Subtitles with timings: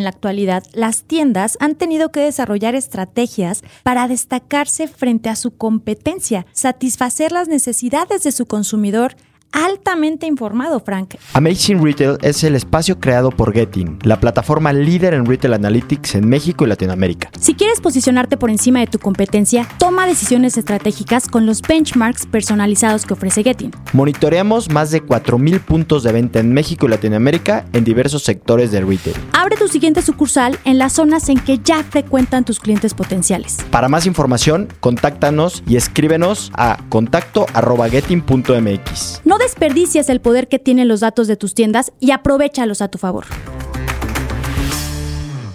[0.00, 5.56] en la actualidad, las tiendas han tenido que desarrollar estrategias para destacarse frente a su
[5.56, 9.14] competencia, satisfacer las necesidades de su consumidor
[9.52, 11.14] altamente informado, Frank.
[11.34, 16.28] Amazing Retail es el espacio creado por Getting, la plataforma líder en Retail Analytics en
[16.28, 17.30] México y Latinoamérica.
[17.38, 23.06] Si quieres posicionarte por encima de tu competencia, toma decisiones estratégicas con los benchmarks personalizados
[23.06, 23.72] que ofrece Getting.
[23.92, 28.86] Monitoreamos más de 4.000 puntos de venta en México y Latinoamérica en diversos sectores del
[28.86, 29.16] retail.
[29.32, 33.58] Abre tu siguiente sucursal en las zonas en que ya frecuentan tus clientes potenciales.
[33.70, 39.20] Para más información, contáctanos y escríbenos a contacto.getting.mx.
[39.24, 42.98] No desperdicias el poder que tienen los datos de tus tiendas y aprovechalos a tu
[42.98, 43.24] favor.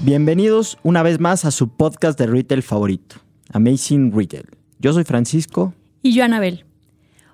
[0.01, 3.17] Bienvenidos una vez más a su podcast de retail favorito,
[3.53, 4.45] Amazing Retail.
[4.79, 5.73] Yo soy Francisco.
[6.01, 6.65] Y yo, Anabel.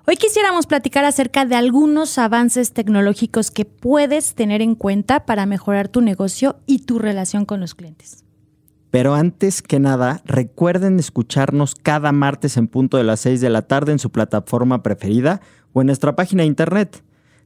[0.06, 5.88] Hoy quisiéramos platicar acerca de algunos avances tecnológicos que puedes tener en cuenta para mejorar
[5.88, 8.24] tu negocio y tu relación con los clientes.
[8.90, 13.62] Pero antes que nada, recuerden escucharnos cada martes en punto de las 6 de la
[13.62, 15.40] tarde en su plataforma preferida
[15.72, 17.02] o en nuestra página de internet.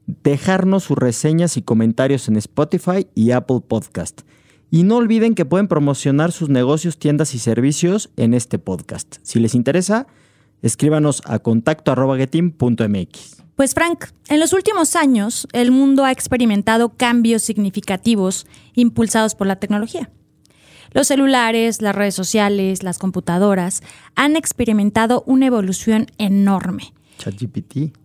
[0.06, 4.22] Dejarnos sus reseñas y comentarios en Spotify y Apple Podcast.
[4.70, 9.16] Y no olviden que pueden promocionar sus negocios, tiendas y servicios en este podcast.
[9.22, 10.06] Si les interesa,
[10.62, 13.36] escríbanos a contacto.getim.mx.
[13.56, 19.56] Pues Frank, en los últimos años el mundo ha experimentado cambios significativos impulsados por la
[19.56, 20.10] tecnología.
[20.92, 23.82] Los celulares, las redes sociales, las computadoras
[24.14, 26.92] han experimentado una evolución enorme.
[27.18, 27.96] ChatGPT.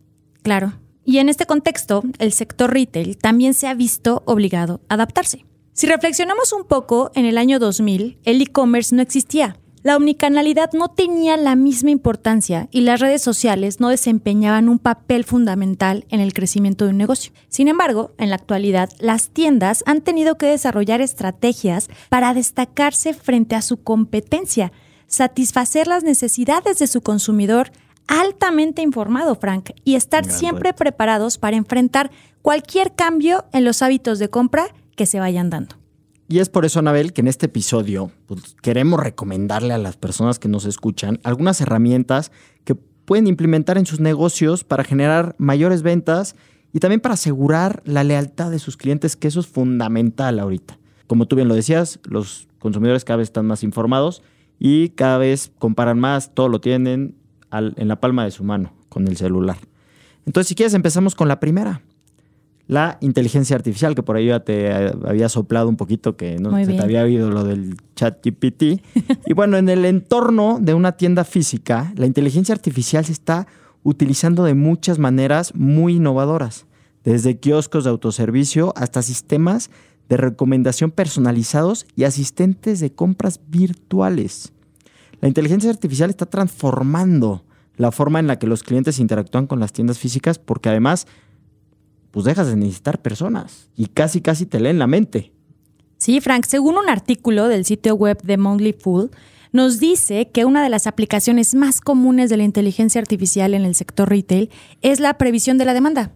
[0.44, 0.74] Claro.
[1.04, 5.46] Y en este contexto, el sector retail también se ha visto obligado a adaptarse.
[5.74, 9.58] Si reflexionamos un poco, en el año 2000 el e-commerce no existía.
[9.84, 15.24] La omnicanalidad no tenía la misma importancia y las redes sociales no desempeñaban un papel
[15.24, 17.32] fundamental en el crecimiento de un negocio.
[17.48, 23.56] Sin embargo, en la actualidad, las tiendas han tenido que desarrollar estrategias para destacarse frente
[23.56, 24.72] a su competencia,
[25.08, 27.72] satisfacer las necesidades de su consumidor
[28.12, 34.30] altamente informado, Frank, y estar siempre preparados para enfrentar cualquier cambio en los hábitos de
[34.30, 34.66] compra
[34.98, 35.78] que se vayan dando.
[36.28, 40.40] Y es por eso, Anabel, que en este episodio pues, queremos recomendarle a las personas
[40.40, 42.34] que nos escuchan algunas herramientas
[42.66, 46.36] que pueden implementar en sus negocios para generar mayores ventas
[46.74, 50.78] y también para asegurar la lealtad de sus clientes, que eso es fundamental ahorita.
[51.08, 54.22] Como tú bien lo decías, los consumidores cada vez están más informados
[54.60, 57.21] y cada vez comparan más, todo lo tienen
[57.52, 59.58] en la palma de su mano con el celular.
[60.26, 61.82] Entonces, si quieres, empezamos con la primera
[62.72, 66.56] la inteligencia artificial, que por ahí ya te eh, había soplado un poquito que no
[66.56, 68.82] se te había oído lo del chat GPT.
[69.26, 73.46] y bueno, en el entorno de una tienda física, la inteligencia artificial se está
[73.84, 76.66] utilizando de muchas maneras muy innovadoras,
[77.04, 79.70] desde kioscos de autoservicio hasta sistemas
[80.08, 84.54] de recomendación personalizados y asistentes de compras virtuales.
[85.22, 87.46] La inteligencia artificial está transformando
[87.78, 91.08] la forma en la que los clientes interactúan con las tiendas físicas porque además
[92.10, 95.32] pues dejas de necesitar personas y casi casi te leen la mente.
[95.98, 99.12] Sí, Frank, según un artículo del sitio web de Monthly Fool,
[99.52, 103.76] nos dice que una de las aplicaciones más comunes de la inteligencia artificial en el
[103.76, 104.50] sector retail
[104.82, 106.14] es la previsión de la demanda.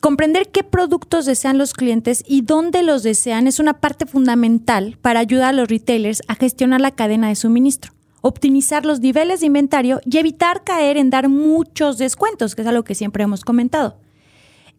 [0.00, 5.20] Comprender qué productos desean los clientes y dónde los desean es una parte fundamental para
[5.20, 10.00] ayudar a los retailers a gestionar la cadena de suministro, optimizar los niveles de inventario
[10.10, 13.98] y evitar caer en dar muchos descuentos, que es algo que siempre hemos comentado.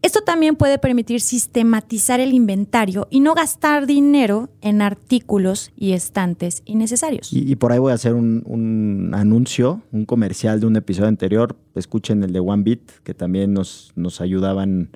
[0.01, 6.63] Esto también puede permitir sistematizar el inventario y no gastar dinero en artículos y estantes
[6.65, 7.31] innecesarios.
[7.31, 11.55] Y, por ahí voy a hacer un, anuncio, un comercial de un episodio anterior.
[11.75, 14.89] Escuchen el de One Bit, que también nos, nos ayudaban,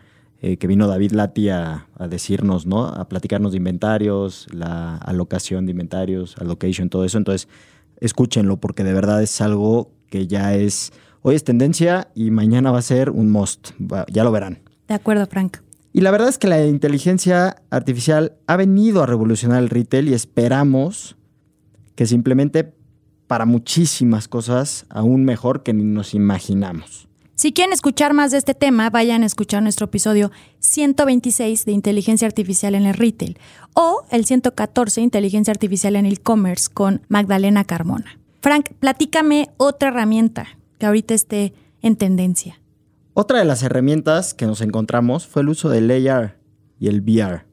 [0.45, 2.85] eh, que vino David Lati a, decirnos, ¿no?
[2.85, 7.17] A platicarnos de inventarios, la alocación de inventarios, allocation, todo eso.
[7.17, 7.47] Entonces,
[7.99, 10.93] escúchenlo, porque de verdad es algo que ya es.
[11.23, 13.71] Hoy es tendencia y mañana va a ser un must.
[14.13, 14.59] ya lo verán.
[14.87, 15.57] De acuerdo, Frank.
[15.93, 20.13] Y la verdad es que la inteligencia artificial ha venido a revolucionar el retail y
[20.13, 21.15] esperamos
[21.95, 22.71] que se implemente
[23.25, 27.07] para muchísimas cosas aún mejor que ni nos imaginamos.
[27.35, 32.25] Si quieren escuchar más de este tema, vayan a escuchar nuestro episodio 126 de Inteligencia
[32.25, 33.37] Artificial en el Retail
[33.73, 38.17] o el 114 Inteligencia Artificial en el E-Commerce con Magdalena Carmona.
[38.39, 40.47] Frank, platícame otra herramienta
[40.79, 42.61] que ahorita esté en tendencia.
[43.13, 46.37] Otra de las herramientas que nos encontramos fue el uso del AR
[46.79, 47.43] y el VR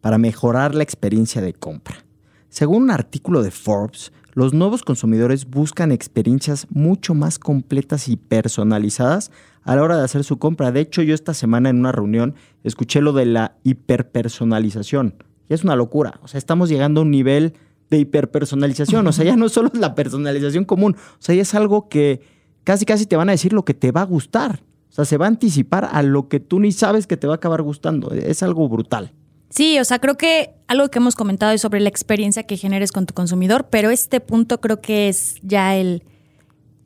[0.00, 2.04] para mejorar la experiencia de compra.
[2.52, 9.30] Según un artículo de Forbes, los nuevos consumidores buscan experiencias mucho más completas y personalizadas
[9.62, 10.70] a la hora de hacer su compra.
[10.70, 15.14] De hecho, yo esta semana en una reunión escuché lo de la hiperpersonalización.
[15.48, 16.20] ya es una locura.
[16.22, 17.54] O sea, estamos llegando a un nivel
[17.88, 19.06] de hiperpersonalización.
[19.06, 20.94] O sea, ya no solo es la personalización común.
[20.94, 22.20] O sea, ya es algo que
[22.64, 24.62] casi casi te van a decir lo que te va a gustar.
[24.90, 27.32] O sea, se va a anticipar a lo que tú ni sabes que te va
[27.32, 28.10] a acabar gustando.
[28.10, 29.14] Es algo brutal.
[29.52, 32.92] Sí, o sea, creo que algo que hemos comentado es sobre la experiencia que generes
[32.92, 36.02] con tu consumidor, pero este punto creo que es ya el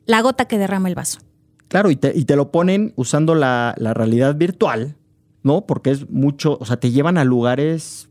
[0.05, 1.19] la gota que derrama el vaso.
[1.67, 4.95] Claro, y te, y te lo ponen usando la, la realidad virtual,
[5.43, 5.65] ¿no?
[5.65, 8.09] Porque es mucho, o sea, te llevan a lugares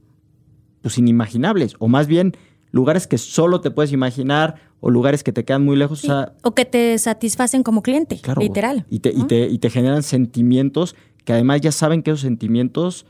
[0.82, 2.36] pues inimaginables, o más bien
[2.70, 6.00] lugares que solo te puedes imaginar o lugares que te quedan muy lejos.
[6.00, 8.86] Sí, O sea, o que te satisfacen como cliente, claro, literal.
[8.90, 10.94] Y te, y, te, y te generan sentimientos
[11.24, 13.06] que además ya saben que esos sentimientos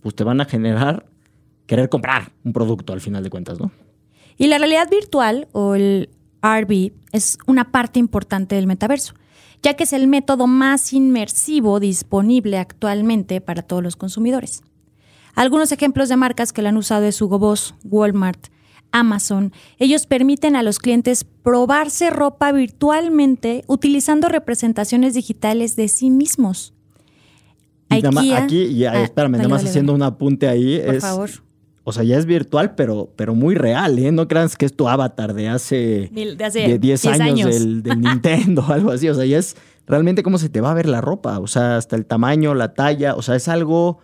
[0.00, 1.06] pues te van a generar
[1.70, 3.70] querer comprar un producto al final de cuentas, ¿no?
[4.36, 6.08] Y la realidad virtual o el
[6.42, 9.14] RV es una parte importante del metaverso,
[9.62, 14.62] ya que es el método más inmersivo disponible actualmente para todos los consumidores.
[15.36, 18.48] Algunos ejemplos de marcas que lo han usado es Hugo Boss, Walmart,
[18.90, 19.52] Amazon.
[19.78, 26.74] Ellos permiten a los clientes probarse ropa virtualmente utilizando representaciones digitales de sí mismos.
[27.90, 30.80] Y nada más- aquí, ya, Ah, espérame, nada más haciendo un apunte ahí.
[30.84, 31.30] Por es, favor.
[31.90, 34.10] O sea, ya es virtual, pero, pero muy real, ¿eh?
[34.10, 37.20] No creas que es tu avatar de hace, Mil- de hace de 10 10 años,
[37.46, 37.54] años.
[37.60, 39.08] Del, del Nintendo o algo así.
[39.08, 39.56] O sea, ya es
[39.86, 41.38] realmente cómo se te va a ver la ropa.
[41.38, 43.14] O sea, hasta el tamaño, la talla.
[43.14, 43.98] O sea, es algo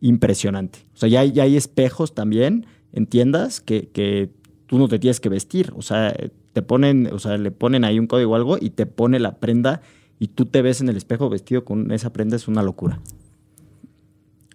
[0.00, 0.80] impresionante.
[0.94, 4.30] O sea, ya hay, ya hay espejos también en tiendas que, que
[4.66, 5.72] tú no te tienes que vestir.
[5.76, 6.14] O sea,
[6.52, 9.36] te ponen, o sea, le ponen ahí un código o algo y te pone la
[9.36, 9.80] prenda
[10.18, 12.36] y tú te ves en el espejo vestido con esa prenda.
[12.36, 13.00] Es una locura.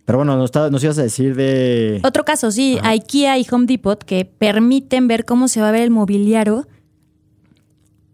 [0.06, 2.02] Pero bueno, nos, nos ibas a decir de...
[2.04, 2.90] Otro caso, sí, Ajá.
[2.90, 6.68] IKEA y Home Depot que permiten ver cómo se va a ver el mobiliario,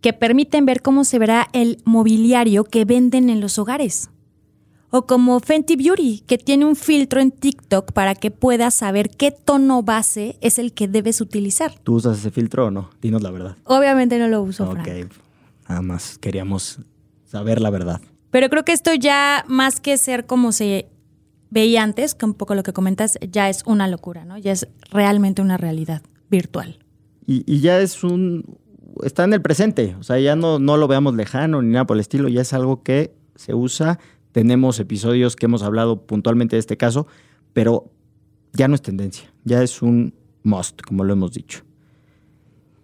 [0.02, 4.10] que permiten ver cómo se verá el mobiliario que venden en los hogares.
[4.90, 9.32] O como Fenty Beauty, que tiene un filtro en TikTok para que puedas saber qué
[9.32, 11.74] tono base es el que debes utilizar.
[11.84, 12.90] ¿Tú usas ese filtro o no?
[13.02, 13.58] Dinos la verdad.
[13.66, 14.84] Obviamente no lo uso, ok.
[14.84, 15.12] Frank.
[15.68, 16.80] Nada más queríamos
[17.26, 18.00] saber la verdad.
[18.32, 20.88] Pero creo que esto ya, más que ser como se
[21.50, 24.38] veía antes, que un poco lo que comentas, ya es una locura, ¿no?
[24.38, 26.80] Ya es realmente una realidad virtual.
[27.26, 28.58] Y, y ya es un.
[29.04, 29.96] Está en el presente.
[30.00, 32.30] O sea, ya no, no lo veamos lejano ni nada por el estilo.
[32.30, 34.00] Ya es algo que se usa.
[34.32, 37.08] Tenemos episodios que hemos hablado puntualmente de este caso,
[37.54, 37.92] pero
[38.54, 39.32] ya no es tendencia.
[39.44, 40.14] Ya es un
[40.44, 41.64] must, como lo hemos dicho.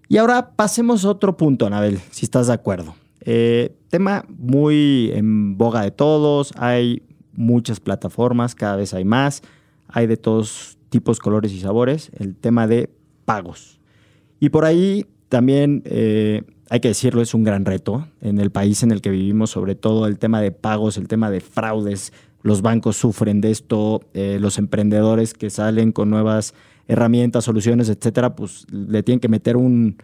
[0.08, 2.96] Y ahora pasemos a otro punto, Anabel, si estás de acuerdo.
[3.22, 6.52] Eh, tema muy en boga de todos.
[6.58, 7.04] Hay
[7.34, 9.42] muchas plataformas, cada vez hay más.
[9.88, 12.12] Hay de todos tipos, colores y sabores.
[12.18, 12.90] El tema de
[13.26, 13.80] pagos.
[14.40, 18.84] Y por ahí también, eh, hay que decirlo, es un gran reto en el país
[18.84, 22.14] en el que vivimos, sobre todo el tema de pagos, el tema de fraudes.
[22.42, 26.54] Los bancos sufren de esto, eh, los emprendedores que salen con nuevas
[26.88, 29.98] herramientas, soluciones, etcétera, pues le tienen que meter un,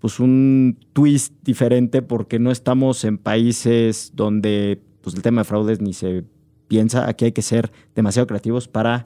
[0.00, 5.80] pues un twist diferente porque no estamos en países donde pues el tema de fraudes
[5.80, 6.24] ni se
[6.68, 7.08] piensa.
[7.08, 9.04] Aquí hay que ser demasiado creativos para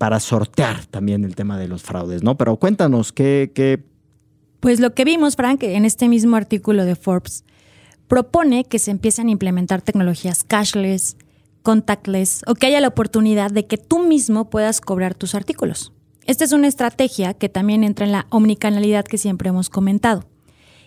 [0.00, 2.38] para sortear también el tema de los fraudes, ¿no?
[2.38, 3.84] Pero cuéntanos, ¿qué, qué
[4.58, 7.44] Pues lo que vimos, Frank, en este mismo artículo de Forbes,
[8.08, 11.18] propone que se empiecen a implementar tecnologías cashless,
[11.62, 15.92] contactless o que haya la oportunidad de que tú mismo puedas cobrar tus artículos.
[16.24, 20.24] Esta es una estrategia que también entra en la omnicanalidad que siempre hemos comentado.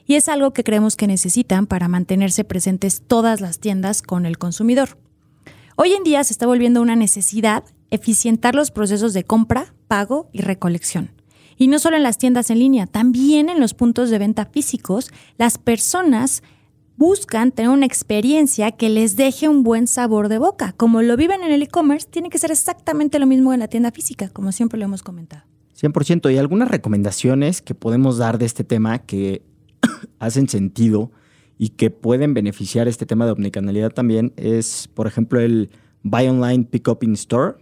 [0.06, 4.38] Y es algo que creemos que necesitan para mantenerse presentes todas las tiendas con el
[4.38, 4.98] consumidor.
[5.76, 10.42] Hoy en día se está volviendo una necesidad eficientar los procesos de compra, pago y
[10.42, 11.12] recolección.
[11.58, 15.12] Y no solo en las tiendas en línea, también en los puntos de venta físicos,
[15.38, 16.44] las personas
[16.98, 20.74] buscan tener una experiencia que les deje un buen sabor de boca.
[20.74, 23.92] Como lo viven en el e-commerce, tiene que ser exactamente lo mismo en la tienda
[23.92, 25.44] física, como siempre lo hemos comentado.
[25.80, 26.34] 100%.
[26.34, 29.44] Y algunas recomendaciones que podemos dar de este tema que
[30.26, 31.12] hacen sentido
[31.58, 35.70] y que pueden beneficiar este tema de omnicanalidad también es, por ejemplo, el
[36.04, 37.56] Buy Online Pick Up in Store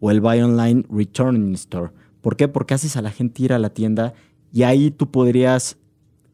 [0.00, 1.90] o el Buy Online Return in Store.
[2.20, 2.48] ¿Por qué?
[2.48, 4.14] Porque haces a la gente ir a la tienda
[4.52, 5.76] y ahí tú podrías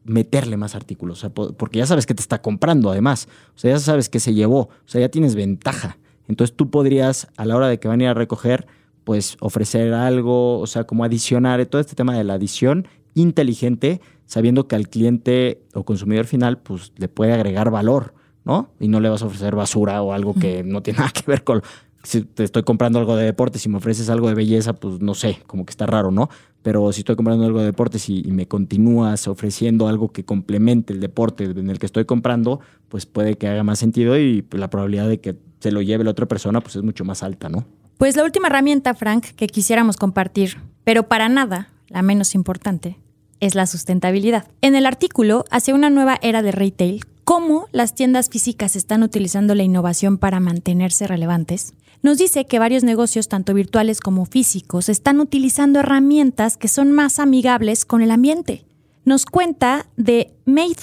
[0.03, 3.59] meterle más artículos, o sea, po- porque ya sabes que te está comprando además, o
[3.59, 5.97] sea, ya sabes que se llevó, o sea, ya tienes ventaja.
[6.27, 8.65] Entonces tú podrías, a la hora de que van a ir a recoger,
[9.03, 14.67] pues ofrecer algo, o sea, como adicionar todo este tema de la adición inteligente, sabiendo
[14.67, 18.13] que al cliente o consumidor final, pues le puede agregar valor,
[18.45, 18.69] ¿no?
[18.79, 21.43] Y no le vas a ofrecer basura o algo que no tiene nada que ver
[21.43, 21.61] con...
[22.03, 25.13] Si te estoy comprando algo de deportes y me ofreces algo de belleza, pues no
[25.13, 26.29] sé, como que está raro, ¿no?
[26.63, 30.93] Pero si estoy comprando algo de deportes y, y me continúas ofreciendo algo que complemente
[30.93, 34.71] el deporte en el que estoy comprando, pues puede que haga más sentido y la
[34.71, 37.65] probabilidad de que se lo lleve la otra persona, pues es mucho más alta, ¿no?
[37.97, 42.97] Pues la última herramienta, Frank, que quisiéramos compartir, pero para nada la menos importante,
[43.41, 44.47] es la sustentabilidad.
[44.61, 49.53] En el artículo, hacia una nueva era de retail, cómo las tiendas físicas están utilizando
[49.53, 55.19] la innovación para mantenerse relevantes, nos dice que varios negocios, tanto virtuales como físicos, están
[55.19, 58.65] utilizando herramientas que son más amigables con el ambiente.
[59.05, 60.75] Nos cuenta de Made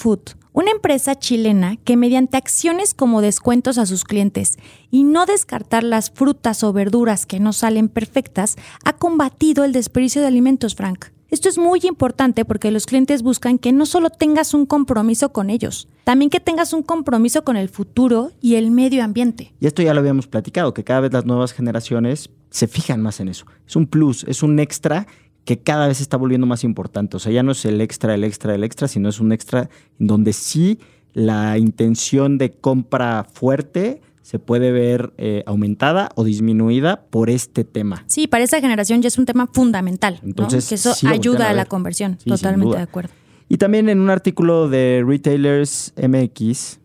[0.53, 4.57] una empresa chilena que mediante acciones como descuentos a sus clientes
[4.89, 10.21] y no descartar las frutas o verduras que no salen perfectas, ha combatido el desperdicio
[10.21, 11.07] de alimentos, Frank.
[11.31, 15.51] Esto es muy importante porque los clientes buscan que no solo tengas un compromiso con
[15.51, 19.53] ellos, también que tengas un compromiso con el futuro y el medio ambiente.
[19.59, 23.19] Y esto ya lo habíamos platicado, que cada vez las nuevas generaciones se fijan más
[23.19, 23.45] en eso.
[23.67, 25.05] Es un plus, es un extra
[25.45, 27.17] que cada vez está volviendo más importante.
[27.17, 29.69] O sea, ya no es el extra, el extra, el extra, sino es un extra
[29.99, 30.79] donde sí
[31.13, 38.03] la intención de compra fuerte se puede ver eh, aumentada o disminuida por este tema.
[38.05, 40.19] Sí, para esa generación ya es un tema fundamental.
[40.23, 42.19] Entonces, que eso ayuda a, la conversión.
[42.23, 43.09] Totalmente de acuerdo.
[43.47, 46.79] Y también en un artículo de Retailers MX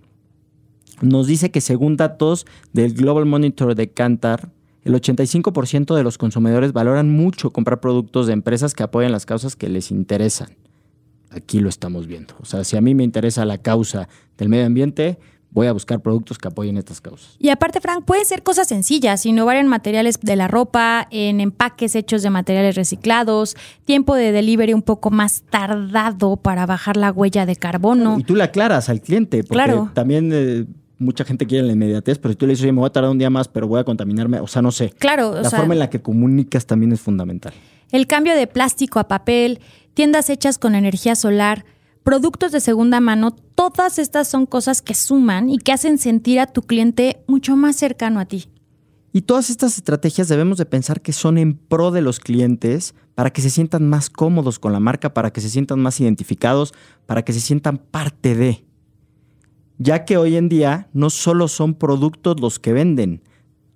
[1.02, 4.48] nos dice que según datos del Global Monitor de Kantar,
[4.82, 9.54] el 85% de los consumidores valoran mucho comprar productos de empresas que apoyan las causas
[9.54, 10.56] que les interesan.
[11.28, 12.36] Aquí lo estamos viendo.
[12.40, 14.08] O sea, si a mí me interesa la causa
[14.38, 15.18] del medio ambiente,
[15.54, 17.36] voy a buscar productos que apoyen estas causas.
[17.38, 21.94] Y aparte, Frank, pueden ser cosas sencillas, innovar en materiales de la ropa, en empaques
[21.94, 27.46] hechos de materiales reciclados, tiempo de delivery un poco más tardado para bajar la huella
[27.46, 28.18] de carbono.
[28.18, 29.90] Y tú le aclaras al cliente, porque claro.
[29.94, 30.30] también...
[30.32, 32.90] Eh, mucha gente quiere la inmediatez, pero si tú le dices, oye, me voy a
[32.92, 34.90] tardar un día más, pero voy a contaminarme, o sea, no sé.
[34.90, 35.34] Claro.
[35.34, 37.52] La forma en la que comunicas también es fundamental.
[37.90, 39.60] El cambio de plástico a papel,
[39.92, 41.64] tiendas hechas con energía solar,
[42.04, 46.46] productos de segunda mano, todas estas son cosas que suman y que hacen sentir a
[46.46, 48.48] tu cliente mucho más cercano a ti.
[49.12, 53.30] Y todas estas estrategias debemos de pensar que son en pro de los clientes para
[53.30, 56.74] que se sientan más cómodos con la marca, para que se sientan más identificados,
[57.06, 58.64] para que se sientan parte de.
[59.78, 63.22] Ya que hoy en día no solo son productos los que venden,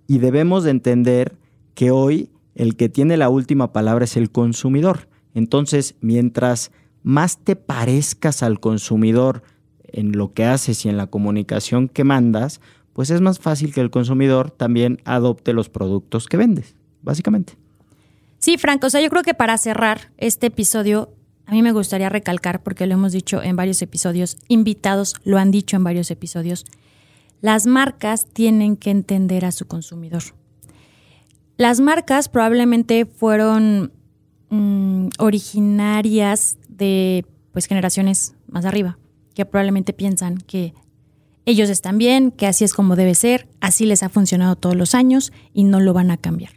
[0.07, 1.37] y debemos de entender
[1.73, 5.07] que hoy el que tiene la última palabra es el consumidor.
[5.33, 6.71] Entonces, mientras
[7.03, 9.43] más te parezcas al consumidor
[9.91, 12.61] en lo que haces y en la comunicación que mandas,
[12.93, 17.53] pues es más fácil que el consumidor también adopte los productos que vendes, básicamente.
[18.39, 21.13] Sí, Franco, o sea, yo creo que para cerrar este episodio,
[21.45, 25.51] a mí me gustaría recalcar, porque lo hemos dicho en varios episodios, invitados lo han
[25.51, 26.65] dicho en varios episodios,
[27.41, 30.23] las marcas tienen que entender a su consumidor.
[31.57, 33.91] Las marcas probablemente fueron
[34.49, 38.97] mm, originarias de pues generaciones más arriba,
[39.35, 40.73] que probablemente piensan que
[41.45, 44.95] ellos están bien, que así es como debe ser, así les ha funcionado todos los
[44.95, 46.53] años y no lo van a cambiar.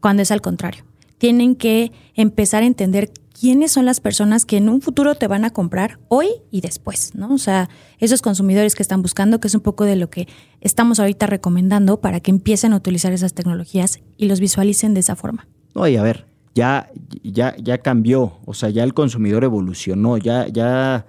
[0.00, 0.84] Cuando es al contrario.
[1.18, 5.44] Tienen que empezar a entender quiénes son las personas que en un futuro te van
[5.44, 7.34] a comprar hoy y después, ¿no?
[7.34, 10.28] O sea, esos consumidores que están buscando, que es un poco de lo que
[10.62, 15.16] estamos ahorita recomendando para que empiecen a utilizar esas tecnologías y los visualicen de esa
[15.16, 15.46] forma.
[15.74, 16.90] Oye, a ver, ya,
[17.22, 21.06] ya, ya cambió, o sea, ya el consumidor evolucionó, ya, ya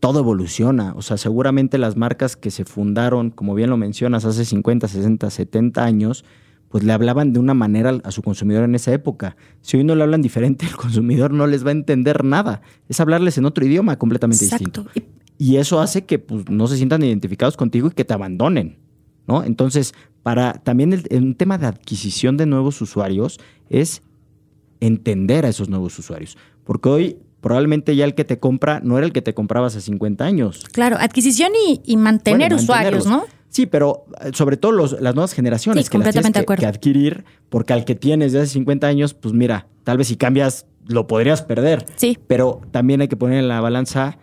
[0.00, 4.44] todo evoluciona, o sea, seguramente las marcas que se fundaron, como bien lo mencionas, hace
[4.44, 6.24] 50, 60, 70 años,
[6.68, 9.36] pues le hablaban de una manera a su consumidor en esa época.
[9.62, 12.60] Si hoy no le hablan diferente, el consumidor no les va a entender nada.
[12.88, 14.86] Es hablarles en otro idioma completamente distinto.
[15.38, 18.76] Y eso hace que pues, no se sientan identificados contigo y que te abandonen.
[19.26, 19.44] ¿no?
[19.44, 23.38] Entonces, para también el, un tema de adquisición de nuevos usuarios
[23.70, 24.02] es
[24.80, 26.36] entender a esos nuevos usuarios.
[26.64, 29.80] Porque hoy probablemente ya el que te compra no era el que te compraba hace
[29.80, 30.64] 50 años.
[30.72, 31.52] Claro, adquisición
[31.84, 33.24] y, mantener usuarios, ¿no?
[33.48, 37.72] Sí, pero eh, sobre todo los, las nuevas generaciones que las tienes que, adquirir, porque
[37.72, 41.42] al que tienes de hace 50 años, pues mira, tal vez si cambias lo podrías
[41.42, 41.86] perder.
[41.96, 42.18] Sí.
[42.26, 44.18] Pero también hay que poner en la balanza,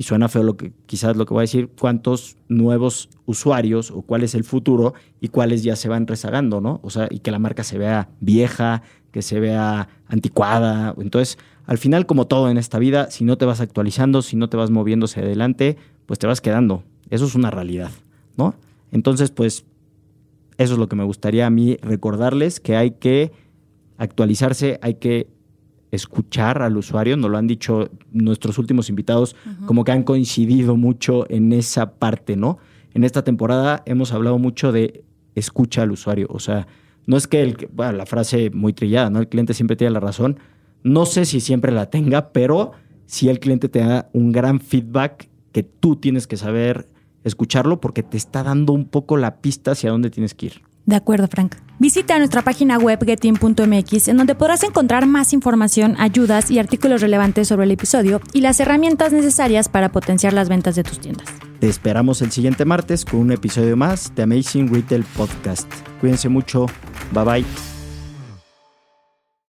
[0.00, 4.00] y suena feo lo que quizás lo que voy a decir, cuántos nuevos usuarios o
[4.00, 6.80] cuál es el futuro y cuáles ya se van rezagando, ¿no?
[6.82, 10.94] O sea, y que la marca se vea vieja, que se vea anticuada.
[10.98, 14.48] Entonces, al final, como todo en esta vida, si no te vas actualizando, si no
[14.48, 15.76] te vas moviendo hacia adelante,
[16.06, 16.82] pues te vas quedando.
[17.10, 17.90] Eso es una realidad,
[18.36, 18.54] ¿no?
[18.92, 19.64] Entonces, pues,
[20.58, 23.32] eso es lo que me gustaría a mí recordarles, que hay que
[23.98, 25.28] actualizarse, hay que
[25.90, 29.34] escuchar al usuario, nos lo han dicho nuestros últimos invitados,
[29.66, 32.58] como que han coincidido mucho en esa parte, ¿no?
[32.94, 36.66] En esta temporada hemos hablado mucho de escucha al usuario, o sea,
[37.06, 39.18] no es que el, bueno, la frase muy trillada, ¿no?
[39.18, 40.38] El cliente siempre tiene la razón.
[40.82, 42.72] No sé si siempre la tenga, pero
[43.06, 46.86] si el cliente te da un gran feedback que tú tienes que saber
[47.24, 50.62] escucharlo porque te está dando un poco la pista hacia dónde tienes que ir.
[50.86, 51.56] De acuerdo, Frank.
[51.78, 57.48] Visita nuestra página web getin.mx en donde podrás encontrar más información, ayudas y artículos relevantes
[57.48, 61.28] sobre el episodio y las herramientas necesarias para potenciar las ventas de tus tiendas.
[61.60, 65.70] Te esperamos el siguiente martes con un episodio más de Amazing Retail Podcast.
[66.00, 66.64] Cuídense mucho.
[67.12, 67.69] Bye bye.